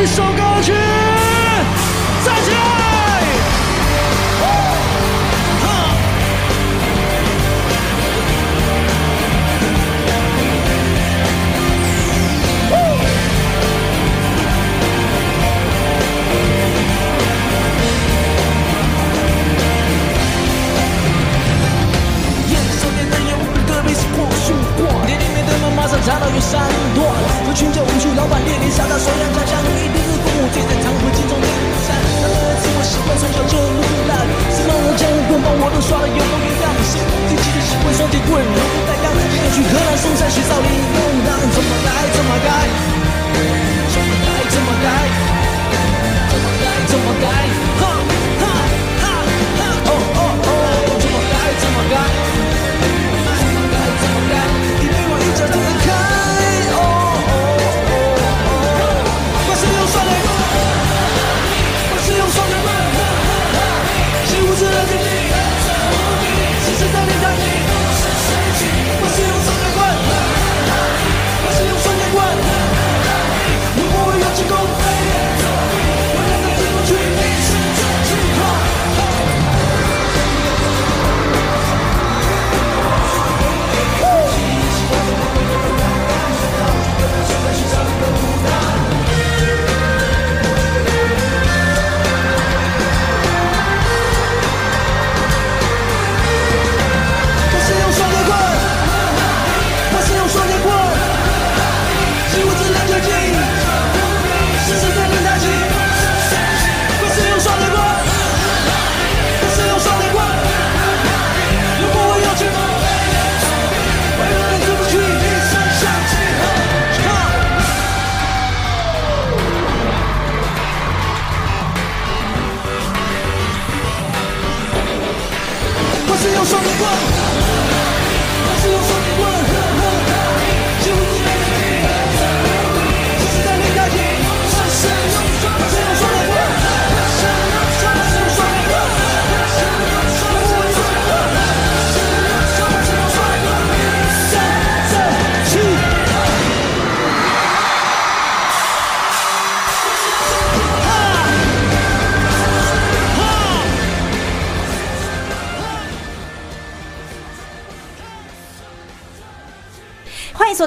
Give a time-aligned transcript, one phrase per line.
[0.00, 0.72] 一首歌曲，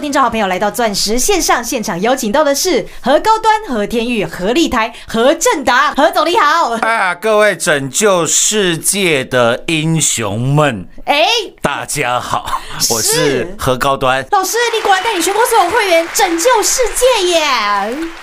[0.02, 6.72] 听，众好朋友来到钻石线上现场，邀请到的是何高端、何天玉、何立台、何正达，何总你好。
[6.82, 11.26] 啊，各位拯救世界的英雄们，哎，
[11.62, 14.26] 大家好，我是是何高端。
[14.32, 17.42] 老师，你果然带领全国所有会员拯救世界耶！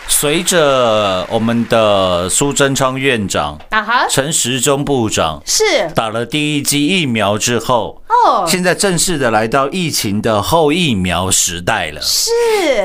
[0.07, 12.01] 随着我们的苏贞昌院长、啊哈，陈时中部长是打了第一剂疫苗之后，哦，现在正式的来到疫情的后疫苗时代了。
[12.01, 12.31] 是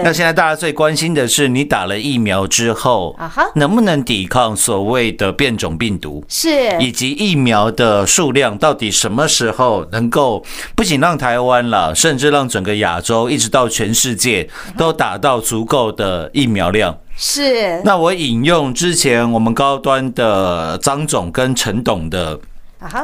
[0.03, 6.23] 那现在大家最关心的是，你打了疫苗之后啊哈，能不能抵抗所谓的变种病毒？
[6.27, 10.43] 是以及疫苗的数量到底什么时候能够
[10.75, 16.97] 不仅让台湾了，甚至让整个亚洲一直到全世界都打到足够的疫苗量？
[17.15, 22.39] 是那我引用之前我们高端的张总跟陈董的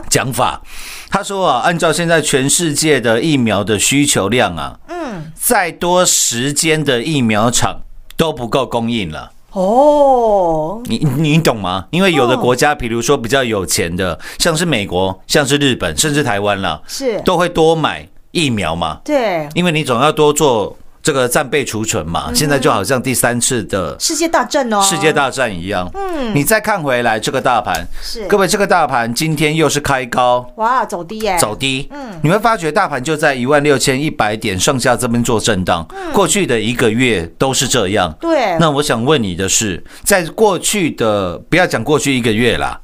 [0.09, 0.61] 讲法，
[1.09, 7.81] 他说啊，按照现在全世界的疫苗的需求量啊，嗯，再多时间的疫苗厂
[8.17, 9.31] 都不够供应了。
[9.51, 11.85] 哦，你你懂吗？
[11.91, 17.19] 因为有的国家，比如说比较有钱的，像是美国、像是日本，甚至台湾啦，是。
[17.21, 20.77] 都会多买疫苗嘛，对，因为你总要多做
[21.09, 22.31] 这个战备储存嘛。
[22.35, 25.89] 现在就好像第三次的世界大战哦，世界大战一样。
[25.95, 28.27] 嗯，你再看回来这个大盘，是。
[28.27, 30.47] 各位这个大盘今天又是开高。
[30.57, 35.83] 哇，走低耶，走低，嗯，你会发觉大盘就在一万六千一百点上下这边做震荡，
[36.13, 38.15] 过去的一个月都是这样。
[38.21, 42.79] 对，那我想问你的是，在过去的不要讲过去一个月啦，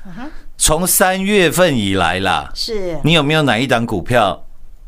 [0.58, 3.00] 从三月份以来啦，是。
[3.04, 4.44] 你有没有哪一档股票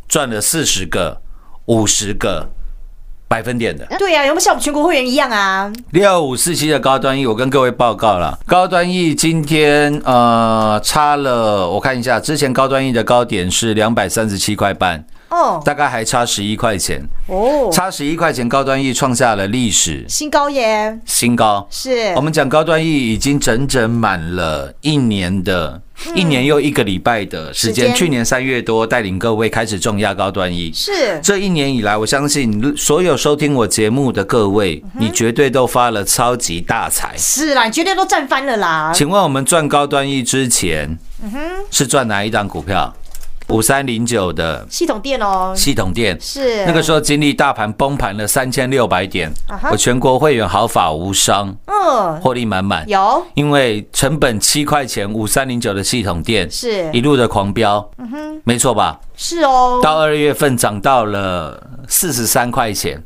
[0.08, 1.22] 赚了四十个
[1.66, 2.50] 五十个
[3.28, 3.86] 百分点的。
[4.00, 5.72] 对呀、有没有像我们全国会员一样啊？
[5.92, 15.62] 六五四七的高端 E，我跟各位报告了，高端 E 今天呃差了，我看一下，之前高端 E 的高点是两百三十七块半，哦。
[15.66, 20.06] 大概还差十一块钱，哦，差十一块钱，高端 E 创下了历史。
[20.08, 21.68] 新高耶，新高。
[21.70, 22.14] 是。
[22.16, 25.82] 我们讲高端 E 已经整整满了一年的，
[26.16, 27.94] 一年又一个礼拜的时间。
[27.94, 31.20] 去年三月多带领各位开始重压高端 E，是。
[31.22, 37.16] 这一年以来，我相信所有收听我节目的各位，你绝对都发了超级大财。
[37.18, 38.92] 是啦，你绝对都赚翻了啦。
[38.94, 41.40] 请问我们赚高端 E 之前，嗯哼。
[41.72, 42.94] 是赚哪一档股票？
[43.50, 46.18] 五三零九的系统店哦，系统店。
[46.20, 46.66] 是。
[46.66, 49.32] 那个时候经历大盘崩盘了三千六百点
[49.72, 52.20] 我全国会员毫发无伤，嗯。
[52.22, 52.88] 获利满满。
[52.90, 53.26] 有。
[53.36, 56.90] 因为成本七块钱，五三零九的系统店是。
[56.92, 58.42] 一路的狂飙，嗯哼。
[58.44, 59.00] 没错吧？
[59.18, 63.02] 是哦，到二月份涨到了四十三块钱，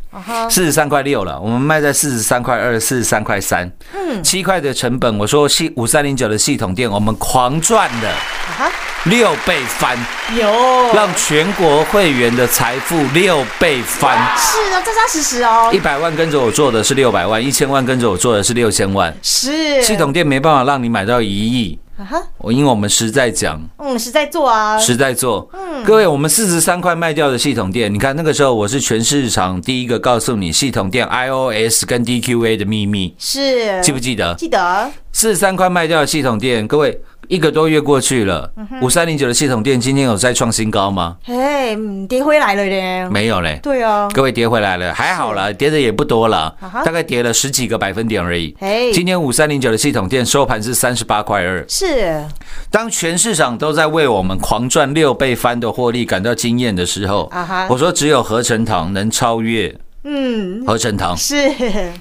[0.50, 8.72] 四十三块六了，我们卖在四十三块二、四十三块三，嗯，七块的成本，我说系五三零九的系统店，我们狂赚了啊哈。
[9.06, 9.98] 六倍翻，
[10.38, 10.94] 有。
[10.94, 14.16] 让全国会员的财富六倍翻。
[14.38, 15.72] 是啊，扎扎实实哦。
[15.74, 19.12] 一，百万跟着我做的是六百万，一千万跟着我做的是六千万。
[19.24, 19.82] 是。
[19.82, 25.50] 系统店没办法让你买到一亿，啊哈，我因为我们实在讲，嗯，实在做啊，实在做。
[25.54, 25.84] 嗯。
[25.84, 33.82] 各位，我们四十三块卖掉的系统店，你看那个时候我是全市场第一个告诉你系统店 iOS 跟 DQA 的秘密，是。
[33.82, 34.36] 记不记得？
[34.36, 34.92] 记得。
[35.14, 36.98] 四十三块卖掉的系统店，各位
[37.32, 38.52] 一个多月过去了，
[38.82, 41.16] 五三零九的系统店今天有再创新高吗？
[41.24, 43.58] 嘿，嗯跌回来了嘞，没有嘞。
[43.64, 48.54] 对啊，各位跌回来了，还好啦，跌的也不多了啊哈，大概跌了十几个百分点而已。
[48.60, 51.64] 嘿今天五三零九的系统店收盘是三十八块二。
[51.70, 52.22] 是
[52.70, 57.32] 当全市场都在为我们狂赚六倍翻的获利感到惊艳的时候
[57.70, 60.66] 我说只有合成糖能超越嗯。
[60.66, 61.36] 合成堂是。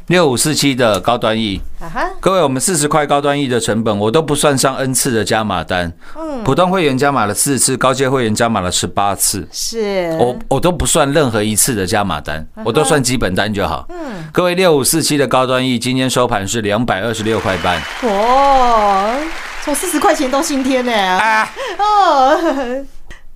[0.06, 1.61] 六五四七的高端 E。
[1.81, 6.44] 啊哈，各位，我们四十块高端 E 的成本，我都不算上 N 次的加码单，嗯。
[6.44, 9.49] 普通会员加码了四次，高阶会员加码了十八次。
[9.50, 10.14] 是。
[10.19, 13.87] 我我都不算任何一次的加码单，我都算基本单就好。
[13.88, 14.29] 嗯。
[14.32, 19.17] 各位六五四七的高端 E 今天收盘是两百二十六块半，哦，
[19.64, 22.85] 从四十块钱到今天呢，啊，哦，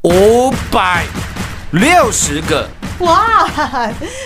[0.03, 1.05] 五百
[1.71, 2.69] 六十个
[3.01, 3.49] 哇，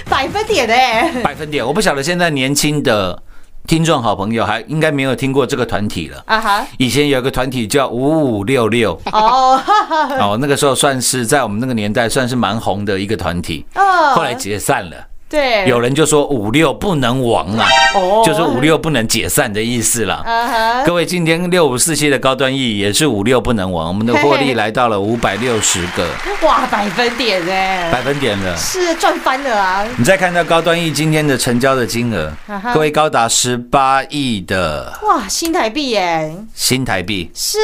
[0.09, 1.67] 百分点哎，百分点。
[1.67, 3.23] 我不晓得现在年轻的
[3.67, 6.23] 听众好朋友还应该没有听过这个团体了。
[6.27, 14.97] 啊哈，以前有个团体叫五五六六，哦，哈哈，哦，那个时候算是在我们那个年代算是蛮红的一个团体，哦后来解散了。
[15.29, 18.23] 对，有人就说五六不能亡啊，哦。
[18.25, 20.23] 就是五六不能解散的意思啦。
[20.25, 26.09] 啊哈，各位，今天六五四七的高端 E 也是五六不能亡，我们的获利来到了五百六十个。
[26.43, 28.57] 哇，百分点哎，百分点了。
[28.57, 32.33] 是赚翻了啊，你再看到高端 E 今天的成交的金额
[32.73, 34.99] 各位高达十八亿的。
[35.03, 37.59] 哇，新台币耶，新台币，是，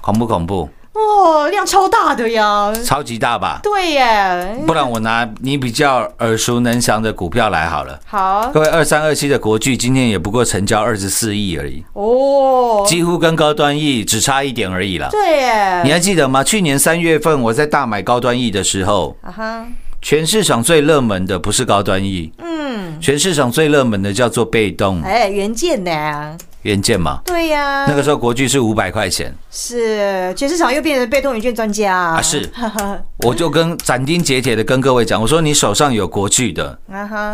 [0.00, 0.68] 恐不恐怖？
[0.92, 3.60] 哇，量超大的呀，超级大吧？
[3.62, 7.98] 对耶，不然我拿你比较耳熟能详的股票来好了。
[8.06, 15.08] 好各位，二三二七的国巨今天也不过成交二十四亿而已，哦，几乎跟高端 E 只差一点而已啦。
[15.10, 16.44] 对耶，你还记得吗？
[16.44, 19.66] 去年三月份我在大买高端 E 的时候，啊哈，
[20.02, 26.36] 全市场最热门的不是高端 E，嗯，全市场最热门的叫做被动哎，原件呢？
[26.62, 27.20] 元件嘛。
[27.24, 31.96] 对呀，那个时候国巨是五百块钱，是全市场又变成被动元件专家。
[31.96, 32.50] 啊是。
[33.24, 36.78] 我就跟斩钉截铁的跟各位讲，我说你手上有国巨的，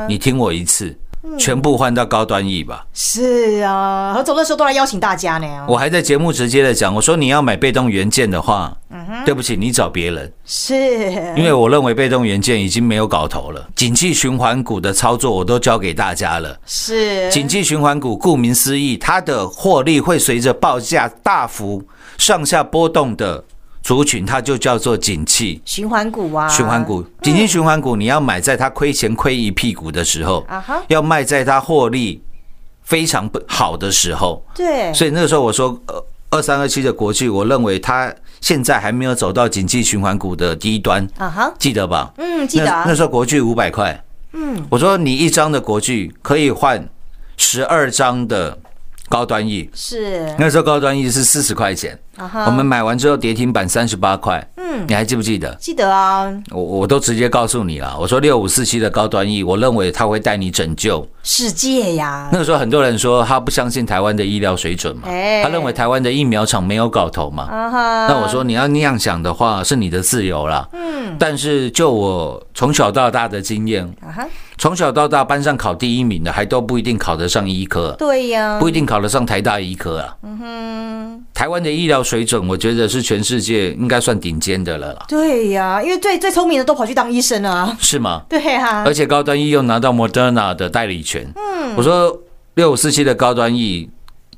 [0.09, 0.95] 你听我一次，
[1.37, 2.87] 全部换到高端 E 吧。
[2.95, 8.77] 是啊，何总那时候都来邀请大家呢，我还在节目直接的讲，我说你要买被动元件的话，
[9.25, 10.75] 对不起，你找别人，是，
[11.37, 13.69] 因为我认为被动元件已经没有搞头了。
[13.75, 16.57] 景气循环股的操作我都交给大家了。
[16.67, 21.83] 是景气循环股顾名思义，它的获利会随着报价大幅
[22.17, 23.43] 上下波动的
[23.89, 25.63] 族群，它就叫做景气。
[25.65, 27.03] 循环股啊，循环股。
[27.23, 32.23] 景气循环股，你要买在它亏钱亏一屁股的时候啊哈，要卖在它获利
[32.83, 34.45] 非常不好的时候。
[34.55, 42.13] 对，所以那个时候我说，呃，二三二七的国际，我认为它现在还没有走到景气循环股的低端，啊哈，记得吧？
[42.19, 42.83] 嗯，记得啊。
[42.85, 43.99] 那那时候国巨五百块，
[44.35, 46.87] 嗯，我说你一张的国巨可以换
[47.39, 48.59] 十二张的
[49.09, 50.37] 高端 E，是。
[50.39, 55.55] 那时候高端 E 是四十块钱，啊我们买完之后跌停板三十八块，嗯，你还记不记得？
[55.55, 61.07] 记得啊，我我都直接告诉你了，我说六五四七的高端 E，我认为它会带你拯救。
[61.23, 65.43] 世界呀，那个时候很多人说他不相信台湾的医疗水准嘛，哎。
[65.43, 67.45] 他认为台湾的疫苗厂没有搞头嘛。
[67.45, 70.67] 啊，那我说你要那样想的话，是你的自由啦。
[70.73, 73.89] 嗯，但是就我从小到大的经验，
[74.57, 80.17] 从小到大班上考第一名的，还都不一定考得上医科，对呀，不一定考得上台大医科啊。
[80.23, 88.23] 嗯台湾的医疗水准，我觉得是全世界应该算顶尖的了啦，对呀，因为最最聪明的都跑去当医生了啊，是吗？
[88.31, 91.31] 对呀而，且高端 E 又拿到 Moderna 的代理权。
[91.37, 92.19] 嗯，我说
[92.55, 93.91] 六五四七的高端 E，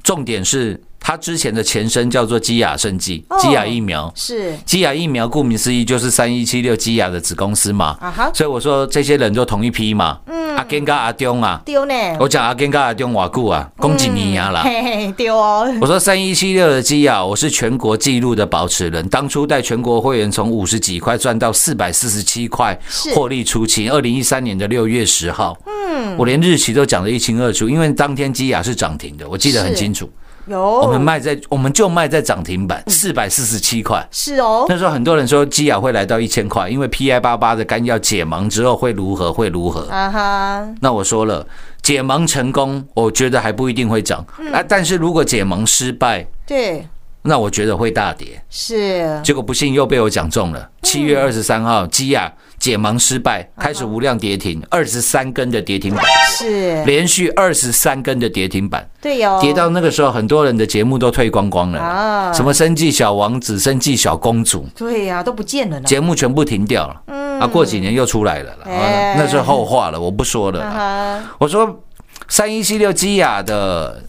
[0.03, 4.13] 重点是它之前的前身叫做基亚生技哦，基亚疫苗。
[4.15, 4.55] 是。
[4.67, 10.19] 基亚疫苗顾名思义就是三一七六基亚的子公司嘛，啊哈，所以我说这些人都同一批嘛。
[10.27, 14.63] 嗯，阿根跟阿中啊，丢呢，我讲阿根跟阿中瓦固啊，恭喜你呀啦。
[14.63, 19.09] 嘿嘿丢哦，我说三一七六的基亚，我是全国纪录的保持人。
[19.09, 23.91] 当初带全国会员从五十几块赚到四百四十七块是，获利出清。
[23.91, 30.09] 二零一三年的六月十号，嗯，我连日期都讲得一清二楚，因为当天基亚是涨停的，我记得很清楚。
[30.47, 34.07] 有我们卖在，我们就卖在涨停板四百四十七块。
[34.11, 39.89] 是哦，那时候很多人说基亚会来到一千块，因为 PI 八八的肝要解盲之后会如何会如何。
[39.91, 41.47] 啊哈，那我说了，
[41.83, 44.63] 解盲成功，我觉得还不一定会涨啊。
[44.67, 46.87] 但是如果解盲失败，对，
[47.23, 48.43] 那我觉得会大跌。
[48.49, 50.69] 是结果不幸又被我讲中了。
[50.83, 56.05] 七月二十三号，基亚解盲失败，开始无量跌停，二十三根的跌停板，
[56.37, 67.03] 是，连续二十三根的跌停板，对哟，跌到那个时候，很多人的节目都退光光了啊，什么生计小王子、生计小公主，对呀，都不见了，节目全部停掉了。
[67.41, 70.63] 啊，过几年又出来了啊那是后话了，我不说了。
[70.63, 71.83] 啊，我说
[72.29, 74.03] 三一七六基亚的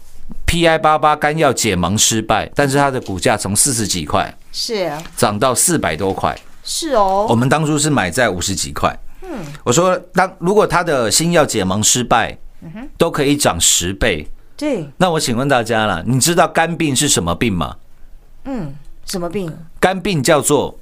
[0.46, 4.92] PI 八八肝药解盲失败，但是它的股价从四十几块是。
[5.16, 6.36] 涨到四百多块。
[6.74, 8.98] 是哦我，们当初是买在五十几块。
[9.22, 12.38] 嗯，我说当如果他的新药解盲失败，
[12.96, 14.26] 都可以涨十倍。
[14.56, 17.76] 对，那我请问大家了，你知道肝病是什么病吗？
[18.46, 18.72] 嗯，
[19.04, 19.54] 什么病？
[19.78, 20.78] 肝病叫做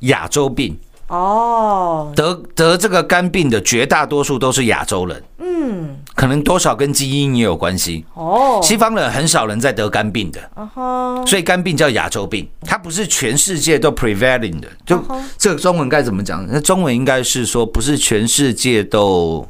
[0.00, 8.04] 亚洲病，哦，得得这个肝病的绝大多数都是亚洲人，嗯，可能多少跟基因也有关系。
[8.14, 14.68] 哦，西方人很少人在得肝病的，啊哈，所以肝病叫亚洲病，它不是全世界都 prevailing 的。
[14.86, 15.02] 就
[15.36, 16.46] 这个中文该怎么讲？
[16.50, 19.46] 那中文应该是说，不是全世界都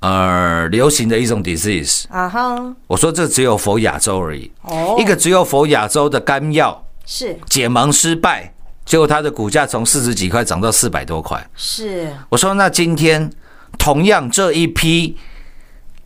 [0.00, 2.04] 呃流行的一种 disease。
[2.08, 4.50] 啊哈，我说这只有否亚洲而已。
[4.62, 7.36] 哦，一个只有否亚洲的肝药是。
[7.46, 8.54] 解盲失败，
[8.88, 11.46] 结果它的股价从四十几块涨到四百多块。
[11.54, 13.30] 是，我说那今天
[13.78, 15.14] 同样这一批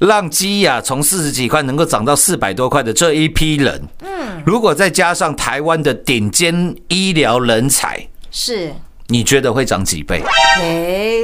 [0.00, 8.72] 让基亚从四十几块能够涨到四百多块的这一批人，嗯，如果再加上台湾的顶尖医疗人才，是，
[9.06, 10.20] 你觉得会涨几倍？
[10.58, 11.18] 哎，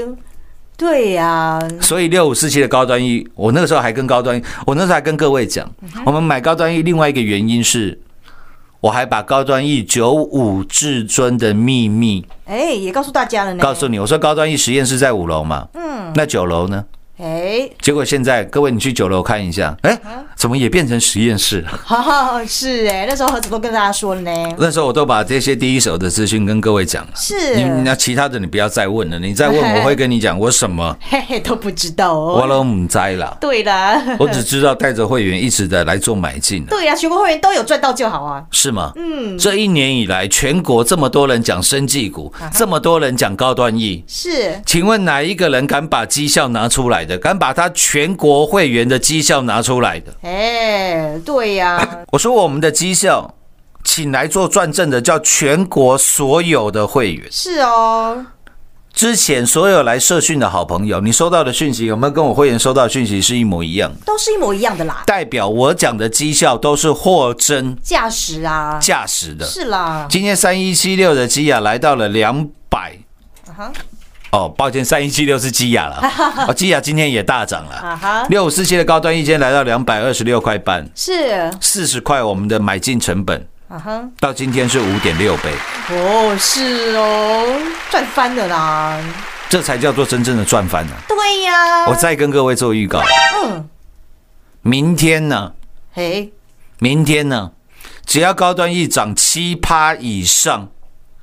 [0.76, 5.68] 对呀，所以六五四七的高端医，我那个时候还跟高端一，我那时候还跟各位讲，
[6.06, 8.00] 我们买高端医另外一个原因是。
[8.80, 16.84] 我还把高端 E 九五至尊的秘密哎，也告诉大家了呢，告诉你，我说高端 E 实验室在五楼嘛，嗯，那九楼呢？
[17.18, 19.98] 哎，结果现在各位你去酒楼看一下，哎，
[20.36, 21.60] 怎么也变成实验室？
[21.62, 21.70] 了？
[21.84, 27.10] 哈哈，是哎，那时候何止都跟大家说了呢，那时候我都把这些第一手的资讯跟各位讲了。
[27.16, 33.36] 是，你那其他的你不要再问了，你再问我会跟你讲我什么， 嘿嘿都不知道哦，我都唔知啦。
[33.40, 38.92] 对啦， 我只知道带着会员一直的来做买进，对呀，全国会员都有赚到就好啊，是吗？
[38.94, 47.18] 嗯，这一年以来，全国这么多人讲生技股，这么多人讲高端 E，是，请问哪一个人敢把绩效拿出来的？
[47.18, 50.12] 敢把他全国会员的绩效拿出来的？
[50.22, 53.34] 哎，对呀， 我说我们的绩效，
[53.82, 57.26] 请来做转正的叫全国所有的会员。
[57.32, 58.26] 是哦，
[58.92, 64.00] 之前所有来社训的好朋友，你收到的讯息有没有跟我会员收到的讯息是一模一样的？
[64.04, 69.46] 都是一模一样的啦，代表我讲的绩效都是货真价实啊，价实的。
[69.46, 72.96] 是啦，今天三一七六的基亚来到了两百。
[73.46, 73.72] 啊哈，
[74.30, 76.02] 哦，抱歉，三一七六是基亚了。
[76.48, 78.26] 哦，基亚今天也大涨了。
[78.28, 83.48] 六五四七的高端一间来到两百二十六块半，是，四十块我们的买进成本。
[83.68, 85.52] 啊哈，到今天是五点六倍，
[85.90, 88.98] 哦，是哦，赚翻了啦，
[89.50, 90.92] 这才叫做真正的赚翻了。
[91.06, 93.02] 对呀，我再跟各位做预告，
[93.44, 93.68] 嗯，
[94.62, 95.52] 明天呢？
[95.92, 96.32] 嘿，
[96.78, 97.50] 明天呢？
[98.06, 100.68] 只要高端一涨七趴以上，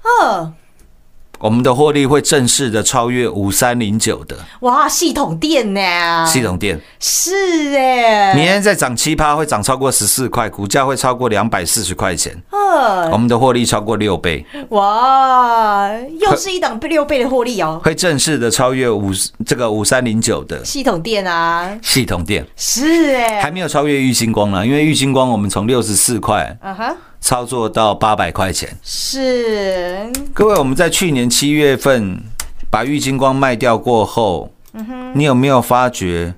[0.03, 0.53] 嗯，
[1.39, 4.35] 我们的获利会正式的超越五三零九的。
[4.61, 6.25] 哇，系统店呢？
[6.25, 15.89] 系统店，是哎，明天再涨七趴，会涨超过十四块，股价会超过两百四十块钱，呃我们的获利超过六倍，哇，
[16.19, 17.81] 又是一档六倍的获利哦。
[17.83, 19.11] 会正式的超越五
[19.45, 20.63] 这个五三零九的。
[20.63, 26.95] 系统店啊，系统店，是哎，还没有超越玉星光呢，因为玉星光我们从六十四块啊哈，
[27.25, 28.77] 操作到八百块钱。
[28.84, 32.22] 是各位，我们在去年七月份
[32.70, 34.53] 把玉金光卖掉过后，
[35.15, 36.36] 你有没有发觉，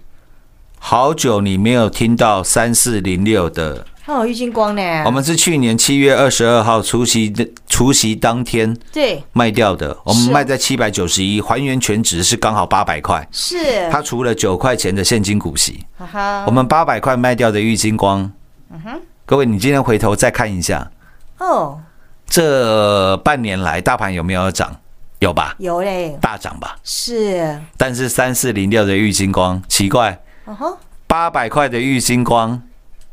[0.80, 3.86] 好久你没有听到三四零六的？
[4.02, 5.04] 还有郁金光呢。
[5.06, 13.28] 我们是去年七月二十二号除夕的除夕当天对卖掉的，我们卖在七百九十一，还原全值是刚好八百块。
[13.34, 18.32] 是它除了九块钱的现金股息，哈哈我们八百块卖掉的玉金光，
[19.28, 20.90] 各位，你今天回头再看一下，
[21.40, 21.82] 哦，
[22.28, 24.74] 这半年来大盘有没有涨？
[25.20, 25.54] 有吧？
[25.58, 26.78] 有嘞，大涨吧？
[26.82, 30.18] 是，但是三四零六的玉金光奇怪，
[31.08, 32.62] 八百块的玉金光，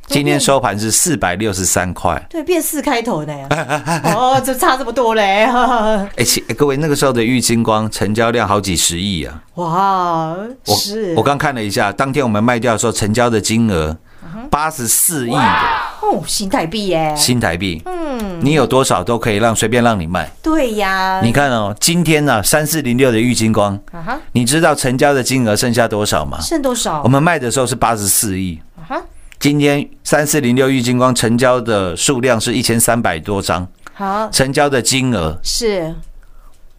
[0.06, 2.24] 今天收盘是四百六十三块。
[2.30, 3.34] 对，变四开头呢。
[4.14, 5.46] 哦，这差这么多嘞，
[6.14, 9.42] 哎，其各位那个时候的玉金光成交量好几十亿啊！
[9.56, 13.96] 哇，我是，我刚看了一下，当天我们卖掉的时候成交的金额
[14.50, 15.38] 八十四亿的。
[16.00, 20.30] 哦，新台币耶，新台币，嗯，你有多少都可以让随便让你卖。
[20.42, 23.78] 对呀，你看哦，今天呢三四零六的玉金光，
[24.32, 26.38] 你知道成交的金额剩下多少吗？
[26.40, 27.02] 剩多少？
[27.02, 27.08] 我？
[27.08, 28.60] 们卖的时候是八十四亿，
[29.40, 35.94] 今天三四零六玉金光成交的数量是一千三百多张，好，成交的金额是，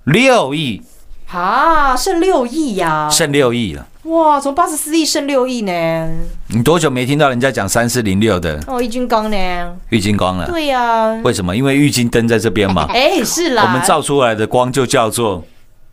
[0.03, 0.83] 六亿，
[1.31, 3.87] 啊，剩六亿呀，剩六亿了。
[4.05, 6.07] 哇，从八十四亿剩六亿呢，
[6.49, 8.59] 你多久没听到人家讲三四零六的？
[8.67, 9.75] 哦，玉金光呢？
[9.89, 10.45] 玉金光了？
[10.45, 11.55] 对呀，为什么？
[11.55, 15.43] 因为玉金灯在这边嘛， 哎，是啦，我们照出来的光就叫做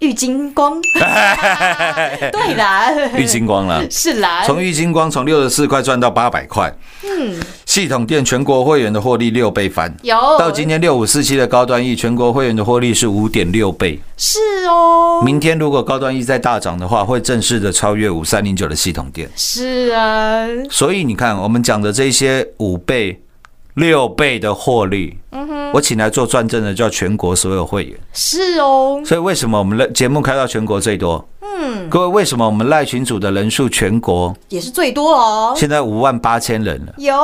[0.00, 3.82] 郁金光， 对啦，玉金光了。
[3.90, 6.70] 是啦，从玉金光从六十四块赚到八百块，
[7.04, 7.40] 嗯，
[7.72, 9.90] 系统店全国会员的获利六倍翻。
[10.02, 13.98] 有到今天六五四七的高端 E 全国会员的获利是五点六倍。
[14.18, 14.38] 是
[14.68, 19.26] 哦，明天如果高端 E 再大涨的话，会正式的超越五三零九的系统店。
[19.34, 23.18] 是啊，所以你看，我们讲的这些五倍、
[23.74, 27.98] 六倍的获利，嗯哼我请来做转正的叫全国所有会员。
[28.12, 31.26] 是哦，所以为什么我们的节目开到全国最多？
[31.40, 36.92] 嗯，各位，为什么我们赖群组的人数全国也是最多哦，现在五万八千人了？
[36.98, 37.16] 有，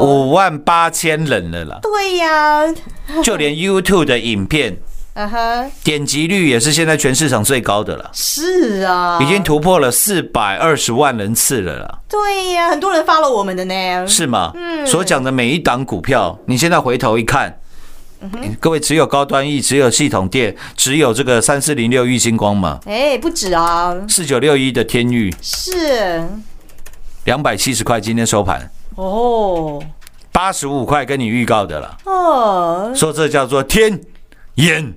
[0.00, 1.78] 五万八千人了啦！
[1.82, 2.62] 对呀，
[3.22, 4.76] 就连 YouTube 的影片
[5.14, 14.50] 啊哈，点击率也是现在全市场最高的了，是啊，已经突破了四百二十万人次了啦，对呀，很多人发了我们的呢，是吗？
[14.54, 14.84] 嗯。
[14.86, 17.58] 所讲的每一档股票，你现在回头一看。
[18.58, 25.32] 各位，只有高端 E，只有系统店，只有这个三四零六玉星光嘛，哎，不止啊，四九六一的天域。
[25.42, 26.26] 是。
[27.24, 28.70] 两百七十块，今天收盘。
[28.96, 29.80] 哦。
[30.32, 34.00] 八十五块，跟你预告的了，哦，说这叫做天
[34.54, 34.94] 眼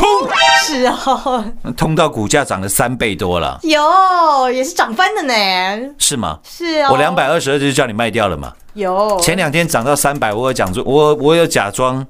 [0.00, 0.28] 通，
[0.62, 1.44] 是哦，
[1.76, 6.38] 通到股价涨了三倍多了，有也是涨翻的呢，是吗？
[6.42, 9.18] 是啊，我两百二十二就叫你卖掉了嘛，有。
[9.20, 12.04] 前两天涨到三百，我有讲说，我我有假装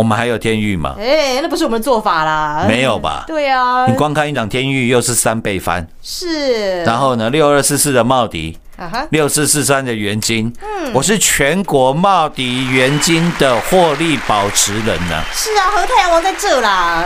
[0.00, 0.94] 我们还有天域嘛？
[0.98, 3.24] 哎，那不是我们的做法啦，没有吧？
[3.26, 10.90] 对啊，你光看一档天域又是三倍翻，是，然后呢，六二四四的茂迪，啊哈，六四四三的元金，嗯。
[10.94, 17.04] 我是全国茂迪元金的获利保持人呢、是啊，和太阳王在这啦，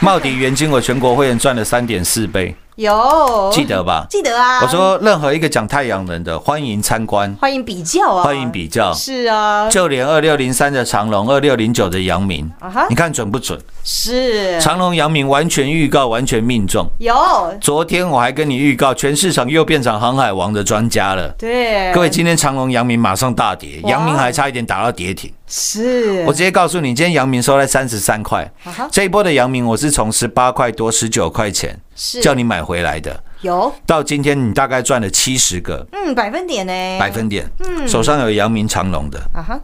[0.00, 4.06] 茂迪元金我全国会员赚了三点四倍，有记得吧？
[4.10, 8.92] 记得啊，我说任何一个讲太阳能的，欢迎参观，欢迎比较啊，欢迎比较。
[8.92, 13.58] 是啊，就连二六零三的长隆，二六零九的阳明啊哈，你看准不准？
[13.82, 16.86] 是长隆、阳明完全预告，完全命中。
[16.98, 17.14] 有
[17.62, 21.28] 昨天我还跟你预告，全市场又变成航海王的专家了。
[21.38, 25.32] 对，各位，今天长隆、阳明马上大跌，哇阳明还差一点打到跌停。
[25.46, 26.24] 是。
[26.26, 28.50] 我直接告诉你，今天阳明收在三十三块。
[28.90, 32.20] 这一波的阳明我是从十八块多、十九块钱是。
[32.20, 33.72] 叫你买回来的，有。
[33.86, 35.86] 到今天你大概赚了七十个。
[35.92, 37.48] 嗯百分点呢，百分点。
[37.60, 37.86] 嗯。
[37.86, 39.60] 手上有阳明、长隆的，啊哈。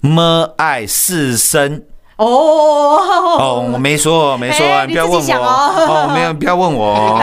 [0.00, 1.82] 么爱四生。
[2.16, 2.26] 哦。
[2.26, 5.34] 哦，我没说，没说你不要问我。
[5.34, 5.74] 哦。
[5.88, 7.18] 哦，没有，不要问我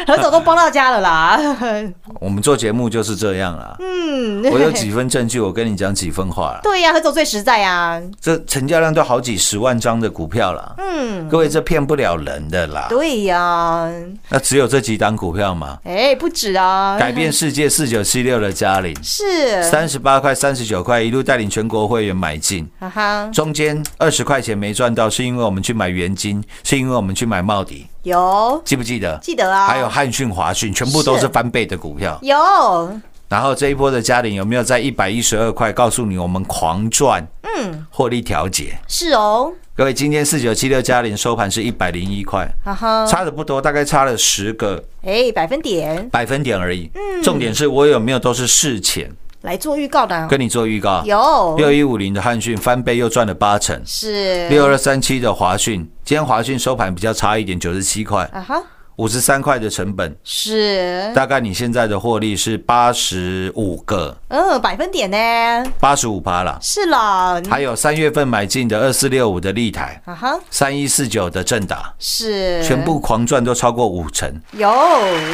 [0.06, 1.38] 何总都帮到家了啦，
[2.20, 3.76] 我们做节目就是这样啦。
[3.80, 6.60] 嗯，我有几分证据，我跟你讲几分话啦。
[6.64, 8.00] 对呀、何总最实在啊。
[8.20, 12.86] 这成交量都好几十万张的股票了，嗯，各位这骗不了人的啦。
[12.88, 13.90] 对呀、
[14.28, 15.78] 那只有这几档股票吗？
[15.84, 22.68] 哎，不止啊，改变世界四九七六的嘉玲，是三十八块、三十九块，一路带领全国会员买进。
[22.78, 29.18] 哈哈，中间二十块钱没赚到，是因为我们去买元金，是因为我们去买茂迪，有记不记得？
[29.22, 32.18] 记得啊，还有汉讯、华讯，全部都是翻倍的股票。
[32.22, 35.72] 有，然后这一波的嘉玲有没有在一百一十二块？
[35.72, 38.78] 告诉你，我们狂赚，嗯，获利调节。
[38.88, 46.90] 是哦，各位，今天四九七六嘉玲收盘是一百零一块，哈哈，差的不多，大概差了十个哎，百分点百分点而已。
[46.94, 49.10] 嗯重点是我有没有都是事前
[49.42, 51.02] 来做预告的，跟你做预告。
[51.04, 51.56] 有。
[51.56, 54.48] 六一五零的汉讯翻倍又赚了八成，是。
[54.48, 58.62] 六二三七的华讯，今天华讯收盘比较差一点，九十七块，啊哈，
[58.96, 66.58] 五十三块的成本，是，大概你现在的获利是八十五个，嗯，百分点呢，八十五趴啦。
[66.60, 74.70] 是啦，还有三月份买进的二四六五的立台，啊哈，三一四九的正达，是，全部狂赚都超过五成，有，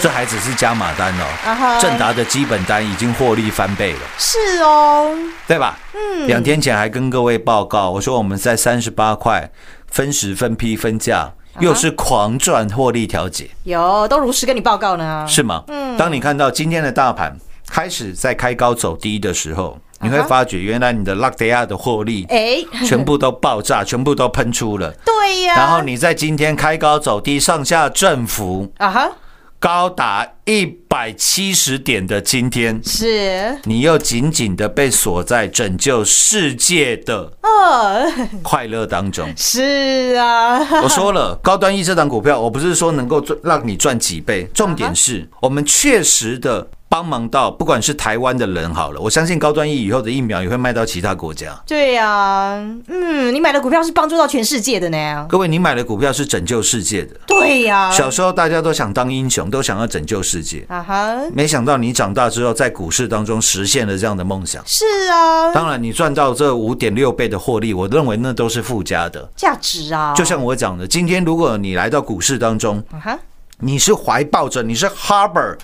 [0.01, 1.25] 这还只是加码单哦。
[1.45, 1.55] 啊哦。
[1.55, 5.13] 哈，正达的基本单已经获利翻倍了，是哦，
[5.49, 5.77] 对吧？
[5.93, 9.51] 嗯，两天前还跟各位报告，我说我们在三十八块
[9.89, 15.65] 分时分批分价，又是狂赚获利调节，有，都如实跟你报告呢，是吗？
[15.69, 15.97] 嗯。
[15.97, 17.37] 当你看到今天的大盘
[17.69, 24.93] 开始在开高走低的时候，你会发觉原来你的 k d a 的获利哎，全部都爆炸，全部都喷出了。
[25.05, 29.11] 对呀，然后你在今天开高走低，上下振幅啊哈，
[29.59, 38.07] 高达一百七十点的今天，是，你又紧紧的被锁在拯救世界的呃，
[38.43, 39.33] 快乐当中。
[39.37, 51.55] 是啊， 我说了，高端 E 这档股票，我不是说能够赚让你赚几倍，重点是我们确实的帮忙到，不管是台湾的人好了，我相信高端疫以后的疫苗也会卖到其他国家。
[51.67, 52.55] 对呀，
[52.87, 57.15] 嗯，你买的股票是帮助到全世界的呢，各位，你买的股票是拯救世界的。
[57.27, 60.65] 对呀，小时候大家都想当英雄，都想要拯救世界。
[60.71, 64.63] 啊哈，没想到你长大之后，在股市当中实现了这样的梦想。
[64.65, 69.29] 是啊，当然，你赚到这五点六倍的获利，我认为那都是附加的。
[69.37, 73.19] 价值啊，就像我讲的，今天如果你来到股市当中，啊哈，
[73.59, 75.59] 你是怀抱着你是 Harbor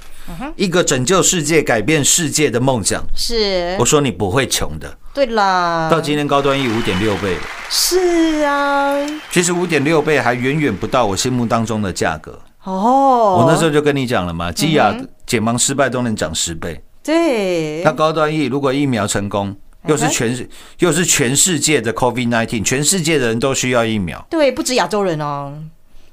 [0.56, 3.76] 一个拯救世界、改变世界的梦想，是。
[3.78, 4.96] 我，说你不会穷的。
[5.14, 7.36] 对啦，到今天高端 E 五点六倍，
[7.68, 8.94] 是啊，
[9.30, 12.40] 其实五点六倍还远远不到我心目当中的价格。
[12.64, 14.94] 哦，我那时候就跟你讲了嘛，基亚
[15.26, 16.82] 解盲失败都能涨十倍。
[17.02, 17.82] 对。
[17.82, 19.54] 那，高端 E 如果疫苗成功，
[19.86, 25.52] 又是全世又是全世界的 COVID nineteen，全世界的人都需要疫苗，对，不止亚洲人哦，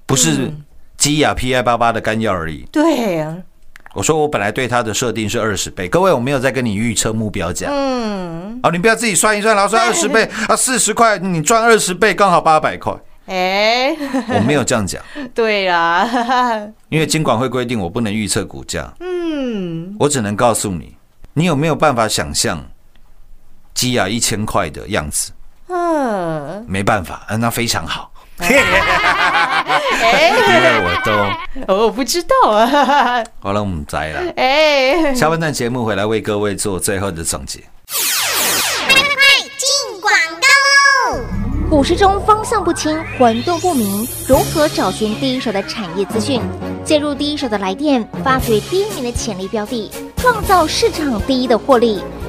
[0.06, 0.52] 不是
[0.98, 2.66] 基亚 PI 八八的干药而已。
[2.72, 3.24] 对，
[3.94, 7.68] 我说我本来对它的设定是二十倍，各位我没有在跟你预测目标价。
[7.72, 12.94] 嗯，哦，你不要自己算一算，然后算二十倍 啊，四十块你赚二十倍，刚好八百块。
[13.26, 13.96] 哎，
[14.34, 15.02] 我没有这样讲，
[15.36, 20.96] 对啦，哈 哈因为金管会规定我不能预测股价，嗯，我只能告诉你，
[21.34, 22.64] 你有没有办法想象
[23.76, 25.32] 基亚一千块的样子？
[25.68, 28.09] 嗯，没办法，啊，那非常好，
[30.02, 31.12] 哎，因为我都
[31.74, 34.22] 哦我不知道啊，哈哈好了，我们摘了。
[34.38, 37.60] 哎，下半段节目回来为各位做最后的总结。
[37.60, 41.20] 进广告喽！
[41.70, 46.42] 股市中方向不清、混沌不明，如何找寻第一手的产业资讯？
[46.84, 52.02] 介入第一手的来电，发掘第一名的潜力标的，创造市场第一的获利。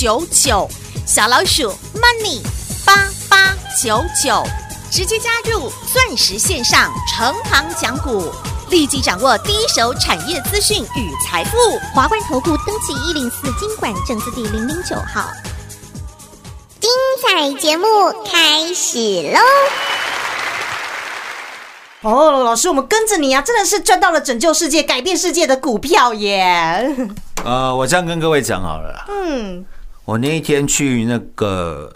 [0.00, 0.66] 九九，
[1.04, 2.40] 小老鼠 Money
[2.86, 4.42] 八八九九，
[4.90, 8.32] 直接加入钻石线上成行讲股，
[8.70, 11.58] 立即掌握第一手产业资讯与财富。
[11.92, 15.30] 华冠投顾登记一零四经管证字第零零九号。
[16.80, 16.90] 精
[17.22, 17.86] 彩节目
[18.24, 19.40] 开始喽！
[22.08, 26.96] 哦，老师，我们跟着你啊，真的是赚到了拯救世界、改变世界的股票耶！
[27.44, 29.62] 呃，我这样跟各位讲好了啦，嗯，
[30.10, 31.88] 我那一天去那个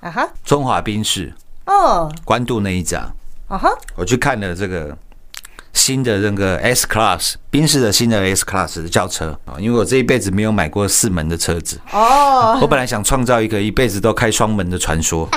[0.00, 1.30] 啊哈，中华宾士
[1.66, 3.00] 哦，关渡那一家，
[3.48, 4.96] 啊哈，我去看了这个
[5.74, 15.28] 新的那个 S Class，宾士的新的 S Class 的轿车啊，因为我这一辈子没有买过四门的车子，哦， 我本来想创造一个一辈子都开双门的传说，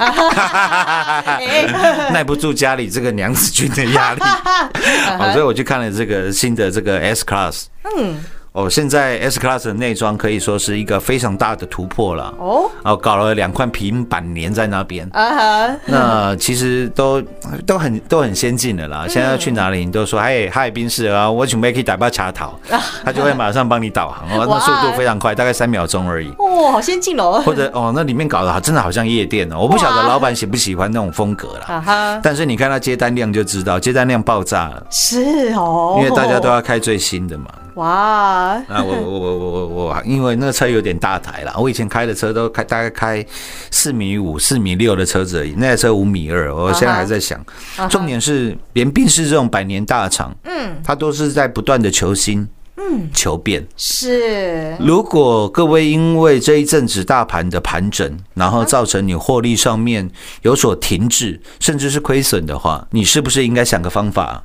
[2.14, 4.22] 耐不住家里这个娘子军的压力，
[5.20, 7.66] 哦，所以我去看了这个新的这个 S Class，
[7.98, 8.24] 嗯。
[8.52, 12.34] 哦，现在 S Class 的内装可以说是一个非常大的突破了。
[12.40, 15.08] 哦，哦，搞了两块平板粘在那边。
[15.14, 17.22] 啊哈，那其实都
[17.66, 19.06] 都很都很先进的啦。
[19.08, 22.58] 现在要去哪里，你都说嗨嗨宾士啊，我准备可以打包卡逃，
[23.06, 24.28] 他就会马上帮你导航。
[24.30, 26.30] 哦，那速度非常快，大概三秒钟而已。
[26.40, 27.42] 哇，好先进哦。
[27.46, 29.60] 或者哦，那里面搞得真的好像夜店哦。
[29.60, 31.66] 我不晓得老板喜不喜欢那种风格啦。
[31.68, 37.46] 啊哈，但是你看他接单量就知道，接单量爆炸了，是哦，因为大家都要开最新的嘛。
[37.80, 43.26] 哇，那我我我我我我，因为那车有点大台了，我以前开的车都开大概开
[43.72, 47.42] 四米五、四米六的车子而已，那台车五米二，我现在还在想，
[47.89, 52.46] 重点是连宾士这种百年大厂，嗯，它都是在不断的求新。
[52.82, 54.74] 嗯，求变是。
[54.80, 60.10] 如果各位因为这一阵子大盘的盘整，然后造成你获利上面
[60.44, 64.42] 有所停滞，甚至是亏损的话，你是不是应该想个方法，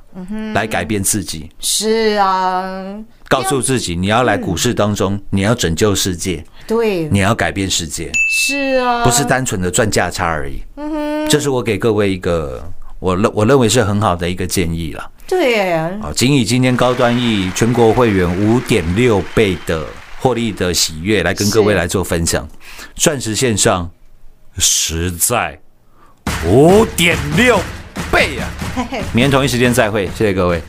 [0.53, 1.49] 来改变自己？
[1.59, 2.93] 是啊，
[3.27, 10.61] 告诉自己你要来股市当中，你要拯救世界，对，你要改变世界，是啊，不是单纯的赚价差而已。
[10.77, 12.63] 嗯哼，这是我给各位一个
[12.99, 15.11] 我认我认为是很好的一个建议了。
[15.27, 15.75] 对
[16.15, 19.83] 仅以今天高端 E 全国会员五点六倍的
[20.19, 22.47] 获利的喜悦，来跟各位来做分享。
[22.93, 23.89] 钻石线上
[24.59, 25.59] 实在
[26.47, 27.59] 五点六
[28.11, 28.45] 倍啊！
[29.13, 30.61] 明天同一时间再会，谢谢各位。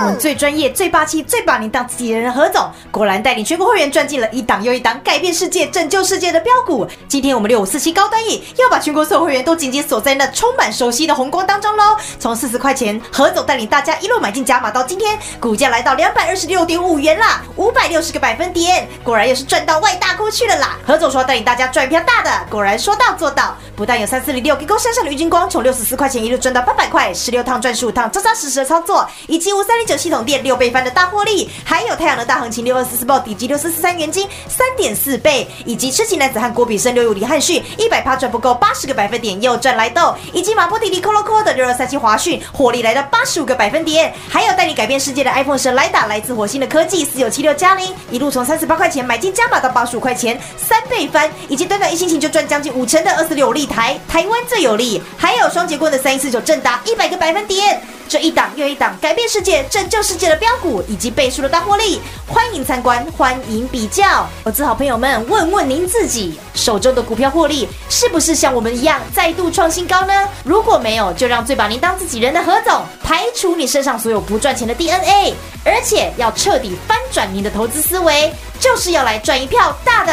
[0.00, 6.86] 我们最专业、最霸气、最把您当自己的人何总，果然带领全国会员赚进了一档又一档改变世界、拯救世界的标股。
[7.08, 11.96] 今天我们六五四七高端 E 要把全国所有会员都紧紧锁在那充满熟悉的红光当中喽！
[12.18, 20.76] 从四十块钱，何总带领大家一路买进加码到今天，股价来到两百二十六点五元啦，五百六十个百分点，果然又是赚到外大哭去了啦！
[20.86, 57.80] 何总说带领大家赚一票大的，果然说到做到，不但有三四零六给勾山上的郁金光，从六十四块钱一路赚到八百块，十六趟赚十五趟，扎扎实实的操作，以及五三零九系统店六倍翻的大获利，还有太阳能大行情六二四四报底级六四四三元金三点四倍，以及痴情男子汉郭比生六五李汉逊一百趴赚不够八十个百分点又赚来豆，以及马波弟弟 Colo Colo 的六二三七华讯获利来到八十五个百分点，还有带你改变世界的 iPhone 十来打来自火星的科技四九七六加零一路从三十八块钱买进加码到八十五块钱三倍翻，以及短短一星期就赚将近五成的二四六立台台湾最有利，还有双节棍的三一四九正达一百个百分点。
[58.08, 64.26] 这一档又一档改变世界、拯救世界的标股以及倍数的大获利，欢迎参观，欢迎比较。
[64.44, 70.28] 投资好朋友们，问问您自己手中的股票获利是不是像我们一样再度创新高呢？
[70.44, 80.12] 如果没有，就让最把您当自己人的何总排除你身上所有不赚钱的 DNA，而且要彻底翻转您的投资思维，就是要来赚一票大的。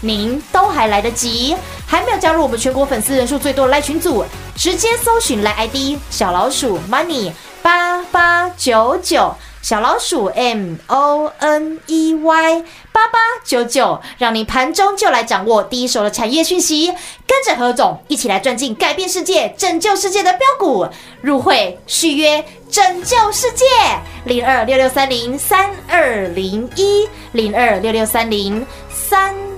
[0.00, 1.56] 您都还来得及，
[1.90, 4.22] 还没有加入我们全国粉丝人数最多的赖群组，
[4.54, 16.88] 直接搜寻赖 ID 小老鼠 money 八八九九，小老鼠 M O N E Y 八八九九，让你盘中就来掌握第一手的产业讯息，
[17.26, 20.86] 跟着何总一起来赚进改变世界、拯救世界的标股，
[21.22, 23.64] 入会续约拯救世界
[24.24, 29.57] 零二六六三零三二零一零二六六三零三。